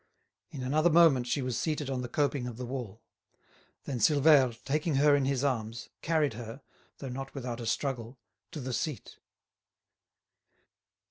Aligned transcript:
In 0.49 0.63
another 0.63 0.89
moment 0.89 1.27
she 1.27 1.43
was 1.43 1.59
seated 1.59 1.87
on 1.87 2.01
the 2.01 2.09
coping 2.09 2.47
of 2.47 2.57
the 2.57 2.65
wall. 2.65 3.03
Then 3.83 3.99
Silvère, 3.99 4.57
taking 4.63 4.95
her 4.95 5.15
in 5.15 5.25
his 5.25 5.43
arms, 5.43 5.89
carried 6.01 6.33
her, 6.33 6.63
though 6.97 7.09
not 7.09 7.35
without 7.35 7.59
a 7.61 7.67
struggle, 7.67 8.17
to 8.49 8.59
the 8.59 8.73
seat. 8.73 9.19